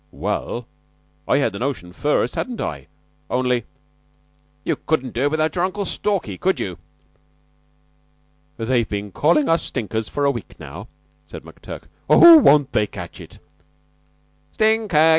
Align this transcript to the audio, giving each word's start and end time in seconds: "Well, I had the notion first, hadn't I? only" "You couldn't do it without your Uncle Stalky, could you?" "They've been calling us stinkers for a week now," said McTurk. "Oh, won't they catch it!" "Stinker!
"Well, 0.11 0.65
I 1.27 1.37
had 1.37 1.53
the 1.53 1.59
notion 1.59 1.93
first, 1.93 2.33
hadn't 2.33 2.59
I? 2.59 2.87
only" 3.29 3.65
"You 4.63 4.75
couldn't 4.75 5.13
do 5.13 5.25
it 5.25 5.29
without 5.29 5.55
your 5.55 5.63
Uncle 5.63 5.85
Stalky, 5.85 6.39
could 6.39 6.59
you?" 6.59 6.79
"They've 8.57 8.89
been 8.89 9.11
calling 9.11 9.47
us 9.47 9.61
stinkers 9.61 10.09
for 10.09 10.25
a 10.25 10.31
week 10.31 10.59
now," 10.59 10.87
said 11.27 11.43
McTurk. 11.43 11.83
"Oh, 12.09 12.37
won't 12.37 12.71
they 12.71 12.87
catch 12.87 13.21
it!" 13.21 13.37
"Stinker! 14.53 15.09